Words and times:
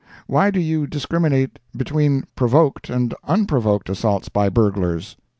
Why 0.25 0.49
do 0.49 0.59
you 0.59 0.87
discriminate 0.87 1.59
between 1.77 2.23
Provoked 2.35 2.89
and 2.89 3.13
Unprovoked 3.25 3.87
Assaults 3.87 4.29
by 4.29 4.49
Burglars? 4.49 5.15